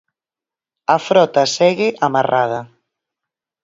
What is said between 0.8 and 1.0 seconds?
A